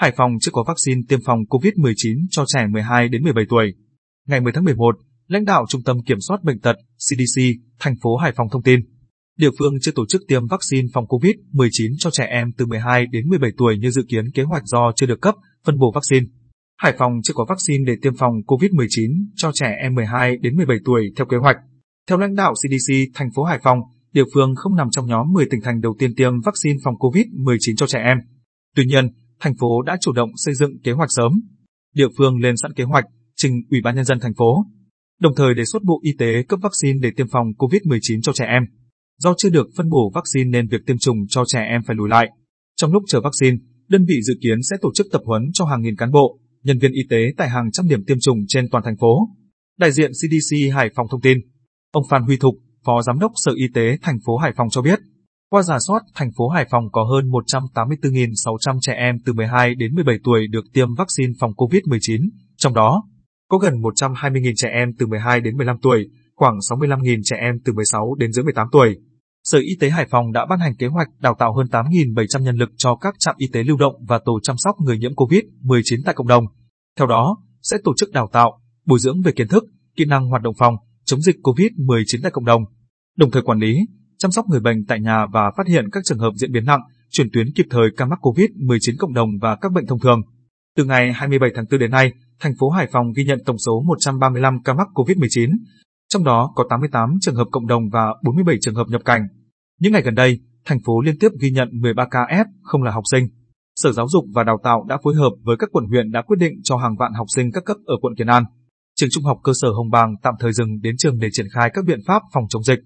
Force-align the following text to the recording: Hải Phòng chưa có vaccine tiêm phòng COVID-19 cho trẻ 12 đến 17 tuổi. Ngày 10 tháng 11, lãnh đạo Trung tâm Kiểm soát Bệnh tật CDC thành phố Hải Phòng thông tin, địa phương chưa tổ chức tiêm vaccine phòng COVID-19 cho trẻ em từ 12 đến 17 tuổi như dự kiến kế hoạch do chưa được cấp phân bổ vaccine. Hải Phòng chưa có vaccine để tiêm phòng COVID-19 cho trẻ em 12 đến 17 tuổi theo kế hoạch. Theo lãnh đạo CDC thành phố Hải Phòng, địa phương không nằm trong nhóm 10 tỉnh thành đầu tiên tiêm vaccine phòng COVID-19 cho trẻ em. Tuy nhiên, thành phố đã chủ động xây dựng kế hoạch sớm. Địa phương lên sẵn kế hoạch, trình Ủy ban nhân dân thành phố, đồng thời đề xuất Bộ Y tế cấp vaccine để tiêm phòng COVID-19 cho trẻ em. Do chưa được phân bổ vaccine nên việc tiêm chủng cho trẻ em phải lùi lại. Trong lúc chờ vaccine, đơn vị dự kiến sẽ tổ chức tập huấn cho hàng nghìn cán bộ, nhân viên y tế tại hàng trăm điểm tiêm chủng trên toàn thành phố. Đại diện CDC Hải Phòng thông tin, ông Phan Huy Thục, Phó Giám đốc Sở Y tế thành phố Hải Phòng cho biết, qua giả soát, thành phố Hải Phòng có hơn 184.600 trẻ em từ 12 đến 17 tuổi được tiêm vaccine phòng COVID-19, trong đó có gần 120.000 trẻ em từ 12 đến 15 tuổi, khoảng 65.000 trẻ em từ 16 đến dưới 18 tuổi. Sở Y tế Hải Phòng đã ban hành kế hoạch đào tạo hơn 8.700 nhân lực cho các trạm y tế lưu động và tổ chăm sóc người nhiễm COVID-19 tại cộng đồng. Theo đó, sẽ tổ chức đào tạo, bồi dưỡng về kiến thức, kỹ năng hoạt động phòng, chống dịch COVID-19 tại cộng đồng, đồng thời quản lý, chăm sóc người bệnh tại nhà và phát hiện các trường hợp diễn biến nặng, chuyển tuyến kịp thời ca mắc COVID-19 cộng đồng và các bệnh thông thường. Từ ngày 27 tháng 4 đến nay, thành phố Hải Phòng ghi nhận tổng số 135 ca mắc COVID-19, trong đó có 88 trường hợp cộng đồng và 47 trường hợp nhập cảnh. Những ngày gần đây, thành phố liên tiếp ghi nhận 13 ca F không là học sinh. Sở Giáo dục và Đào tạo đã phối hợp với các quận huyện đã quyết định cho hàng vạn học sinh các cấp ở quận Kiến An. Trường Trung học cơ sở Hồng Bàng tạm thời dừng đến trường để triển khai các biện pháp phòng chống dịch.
Hải 0.00 0.12
Phòng 0.16 0.32
chưa 0.40 0.50
có 0.52 0.64
vaccine 0.68 1.00
tiêm 1.08 1.18
phòng 1.26 1.38
COVID-19 1.48 2.26
cho 2.30 2.44
trẻ 2.46 2.66
12 2.70 3.08
đến 3.08 3.22
17 3.22 3.44
tuổi. 3.48 3.74
Ngày 4.28 4.40
10 4.40 4.52
tháng 4.52 4.64
11, 4.64 4.96
lãnh 5.26 5.44
đạo 5.44 5.64
Trung 5.68 5.82
tâm 5.82 5.96
Kiểm 6.06 6.18
soát 6.20 6.44
Bệnh 6.44 6.60
tật 6.60 6.76
CDC 6.96 7.42
thành 7.80 7.94
phố 8.02 8.16
Hải 8.16 8.32
Phòng 8.36 8.46
thông 8.52 8.62
tin, 8.62 8.80
địa 9.38 9.50
phương 9.58 9.74
chưa 9.80 9.92
tổ 9.94 10.06
chức 10.06 10.22
tiêm 10.28 10.46
vaccine 10.46 10.88
phòng 10.94 11.04
COVID-19 11.04 11.94
cho 11.98 12.10
trẻ 12.10 12.26
em 12.30 12.52
từ 12.58 12.66
12 12.66 13.06
đến 13.06 13.28
17 13.28 13.50
tuổi 13.56 13.78
như 13.78 13.90
dự 13.90 14.02
kiến 14.08 14.30
kế 14.34 14.42
hoạch 14.42 14.62
do 14.64 14.92
chưa 14.96 15.06
được 15.06 15.20
cấp 15.20 15.34
phân 15.64 15.78
bổ 15.78 15.92
vaccine. 15.94 16.26
Hải 16.78 16.94
Phòng 16.98 17.12
chưa 17.22 17.34
có 17.34 17.46
vaccine 17.48 17.84
để 17.86 17.94
tiêm 18.02 18.16
phòng 18.16 18.32
COVID-19 18.46 19.24
cho 19.36 19.50
trẻ 19.54 19.68
em 19.82 19.94
12 19.94 20.36
đến 20.36 20.56
17 20.56 20.76
tuổi 20.84 21.12
theo 21.16 21.26
kế 21.26 21.36
hoạch. 21.36 21.56
Theo 22.08 22.18
lãnh 22.18 22.34
đạo 22.34 22.52
CDC 22.52 22.94
thành 23.14 23.28
phố 23.36 23.42
Hải 23.42 23.58
Phòng, 23.62 23.78
địa 24.12 24.24
phương 24.34 24.54
không 24.56 24.76
nằm 24.76 24.90
trong 24.90 25.06
nhóm 25.06 25.32
10 25.32 25.46
tỉnh 25.50 25.60
thành 25.64 25.80
đầu 25.80 25.96
tiên 25.98 26.14
tiêm 26.16 26.32
vaccine 26.40 26.78
phòng 26.84 26.94
COVID-19 26.94 27.76
cho 27.76 27.86
trẻ 27.86 27.98
em. 28.04 28.18
Tuy 28.76 28.84
nhiên, 28.84 29.08
thành 29.40 29.54
phố 29.60 29.82
đã 29.82 29.96
chủ 30.00 30.12
động 30.12 30.30
xây 30.36 30.54
dựng 30.54 30.78
kế 30.84 30.92
hoạch 30.92 31.08
sớm. 31.12 31.32
Địa 31.94 32.08
phương 32.18 32.36
lên 32.36 32.56
sẵn 32.56 32.72
kế 32.72 32.84
hoạch, 32.84 33.04
trình 33.36 33.52
Ủy 33.70 33.80
ban 33.84 33.96
nhân 33.96 34.04
dân 34.04 34.20
thành 34.20 34.34
phố, 34.38 34.66
đồng 35.20 35.34
thời 35.36 35.54
đề 35.54 35.64
xuất 35.64 35.82
Bộ 35.82 36.00
Y 36.02 36.10
tế 36.18 36.42
cấp 36.48 36.60
vaccine 36.62 36.98
để 37.02 37.10
tiêm 37.16 37.26
phòng 37.32 37.46
COVID-19 37.58 38.20
cho 38.22 38.32
trẻ 38.32 38.44
em. 38.44 38.62
Do 39.18 39.34
chưa 39.38 39.50
được 39.50 39.68
phân 39.76 39.88
bổ 39.88 40.12
vaccine 40.14 40.50
nên 40.50 40.68
việc 40.68 40.80
tiêm 40.86 40.98
chủng 40.98 41.16
cho 41.28 41.44
trẻ 41.46 41.60
em 41.70 41.82
phải 41.86 41.96
lùi 41.96 42.08
lại. 42.08 42.30
Trong 42.76 42.92
lúc 42.92 43.02
chờ 43.08 43.20
vaccine, 43.20 43.56
đơn 43.88 44.04
vị 44.08 44.14
dự 44.22 44.34
kiến 44.42 44.58
sẽ 44.70 44.76
tổ 44.80 44.90
chức 44.94 45.06
tập 45.12 45.22
huấn 45.24 45.42
cho 45.52 45.64
hàng 45.64 45.82
nghìn 45.82 45.96
cán 45.96 46.10
bộ, 46.10 46.38
nhân 46.62 46.78
viên 46.78 46.92
y 46.92 47.02
tế 47.10 47.16
tại 47.36 47.48
hàng 47.48 47.70
trăm 47.72 47.88
điểm 47.88 48.04
tiêm 48.04 48.20
chủng 48.20 48.38
trên 48.48 48.68
toàn 48.70 48.84
thành 48.84 48.96
phố. 49.00 49.28
Đại 49.78 49.92
diện 49.92 50.10
CDC 50.10 50.74
Hải 50.74 50.90
Phòng 50.96 51.06
thông 51.10 51.20
tin, 51.20 51.38
ông 51.90 52.04
Phan 52.10 52.22
Huy 52.22 52.36
Thục, 52.36 52.54
Phó 52.84 53.02
Giám 53.02 53.18
đốc 53.18 53.32
Sở 53.34 53.52
Y 53.56 53.64
tế 53.74 53.98
thành 54.02 54.18
phố 54.26 54.36
Hải 54.36 54.52
Phòng 54.56 54.68
cho 54.70 54.82
biết, 54.82 54.98
qua 55.50 55.62
giả 55.62 55.78
soát, 55.88 56.00
thành 56.14 56.30
phố 56.36 56.48
Hải 56.48 56.66
Phòng 56.70 56.84
có 56.92 57.04
hơn 57.04 57.30
184.600 57.30 58.78
trẻ 58.80 58.92
em 58.92 59.16
từ 59.24 59.32
12 59.32 59.74
đến 59.74 59.94
17 59.94 60.16
tuổi 60.24 60.46
được 60.50 60.64
tiêm 60.72 60.94
vaccine 60.94 61.32
phòng 61.40 61.52
COVID-19, 61.56 62.28
trong 62.56 62.74
đó 62.74 63.02
có 63.48 63.58
gần 63.58 63.74
120.000 63.74 64.52
trẻ 64.56 64.68
em 64.68 64.88
từ 64.98 65.06
12 65.06 65.40
đến 65.40 65.56
15 65.56 65.76
tuổi, 65.82 66.08
khoảng 66.34 66.58
65.000 66.70 67.20
trẻ 67.24 67.36
em 67.40 67.54
từ 67.64 67.72
16 67.72 68.14
đến 68.14 68.32
dưới 68.32 68.44
18 68.44 68.66
tuổi. 68.72 68.96
Sở 69.44 69.58
Y 69.58 69.76
tế 69.80 69.90
Hải 69.90 70.06
Phòng 70.10 70.32
đã 70.32 70.46
ban 70.50 70.58
hành 70.58 70.76
kế 70.76 70.86
hoạch 70.86 71.08
đào 71.20 71.34
tạo 71.38 71.54
hơn 71.56 71.66
8.700 71.66 72.42
nhân 72.42 72.56
lực 72.56 72.70
cho 72.76 72.96
các 72.96 73.14
trạm 73.18 73.34
y 73.38 73.46
tế 73.52 73.62
lưu 73.62 73.76
động 73.76 73.94
và 74.08 74.20
tổ 74.24 74.40
chăm 74.42 74.56
sóc 74.58 74.76
người 74.80 74.98
nhiễm 74.98 75.12
COVID-19 75.12 76.00
tại 76.04 76.14
cộng 76.14 76.28
đồng. 76.28 76.44
Theo 76.98 77.06
đó, 77.06 77.36
sẽ 77.62 77.76
tổ 77.84 77.92
chức 77.96 78.12
đào 78.12 78.28
tạo, 78.32 78.60
bồi 78.86 78.98
dưỡng 78.98 79.22
về 79.22 79.32
kiến 79.32 79.48
thức, 79.48 79.64
kỹ 79.96 80.04
năng 80.04 80.28
hoạt 80.28 80.42
động 80.42 80.54
phòng, 80.58 80.74
chống 81.04 81.20
dịch 81.20 81.36
COVID-19 81.42 82.20
tại 82.22 82.30
cộng 82.30 82.44
đồng, 82.44 82.62
đồng 83.16 83.30
thời 83.30 83.42
quản 83.42 83.58
lý, 83.58 83.76
chăm 84.22 84.30
sóc 84.30 84.48
người 84.48 84.60
bệnh 84.60 84.84
tại 84.88 85.00
nhà 85.00 85.26
và 85.32 85.50
phát 85.56 85.66
hiện 85.66 85.90
các 85.92 86.02
trường 86.04 86.18
hợp 86.18 86.30
diễn 86.36 86.52
biến 86.52 86.64
nặng, 86.64 86.80
chuyển 87.10 87.28
tuyến 87.32 87.46
kịp 87.54 87.66
thời 87.70 87.90
ca 87.96 88.06
mắc 88.06 88.18
COVID-19 88.22 88.94
cộng 88.98 89.14
đồng 89.14 89.28
và 89.40 89.56
các 89.56 89.72
bệnh 89.72 89.86
thông 89.86 90.00
thường. 90.00 90.20
Từ 90.76 90.84
ngày 90.84 91.12
27 91.12 91.50
tháng 91.54 91.64
4 91.70 91.80
đến 91.80 91.90
nay, 91.90 92.12
thành 92.40 92.52
phố 92.60 92.70
Hải 92.70 92.88
Phòng 92.92 93.12
ghi 93.16 93.24
nhận 93.24 93.38
tổng 93.46 93.58
số 93.58 93.82
135 93.86 94.62
ca 94.64 94.74
mắc 94.74 94.88
COVID-19, 94.94 95.50
trong 96.08 96.24
đó 96.24 96.52
có 96.54 96.64
88 96.70 97.10
trường 97.20 97.34
hợp 97.34 97.46
cộng 97.50 97.66
đồng 97.66 97.82
và 97.92 98.14
47 98.24 98.56
trường 98.60 98.74
hợp 98.74 98.86
nhập 98.88 99.02
cảnh. 99.04 99.22
Những 99.80 99.92
ngày 99.92 100.02
gần 100.02 100.14
đây, 100.14 100.40
thành 100.66 100.78
phố 100.86 101.00
liên 101.00 101.18
tiếp 101.20 101.28
ghi 101.40 101.50
nhận 101.50 101.68
13 101.72 102.06
ca 102.10 102.20
F 102.20 102.44
không 102.62 102.82
là 102.82 102.90
học 102.90 103.04
sinh. 103.12 103.28
Sở 103.76 103.92
Giáo 103.92 104.08
dục 104.08 104.24
và 104.34 104.44
Đào 104.44 104.58
tạo 104.64 104.84
đã 104.88 104.98
phối 105.04 105.14
hợp 105.14 105.30
với 105.42 105.56
các 105.58 105.68
quận 105.72 105.84
huyện 105.84 106.10
đã 106.10 106.22
quyết 106.22 106.36
định 106.38 106.52
cho 106.62 106.76
hàng 106.76 106.96
vạn 106.98 107.12
học 107.12 107.26
sinh 107.34 107.52
các 107.52 107.64
cấp 107.64 107.76
ở 107.86 107.94
quận 108.00 108.14
Kiến 108.18 108.26
An. 108.26 108.44
Trường 108.96 109.10
Trung 109.12 109.24
học 109.24 109.38
cơ 109.44 109.52
sở 109.60 109.68
Hồng 109.68 109.90
Bàng 109.90 110.14
tạm 110.22 110.34
thời 110.40 110.52
dừng 110.52 110.80
đến 110.80 110.96
trường 110.98 111.18
để 111.18 111.28
triển 111.32 111.46
khai 111.54 111.70
các 111.74 111.84
biện 111.84 112.00
pháp 112.06 112.22
phòng 112.34 112.44
chống 112.48 112.62
dịch. 112.62 112.78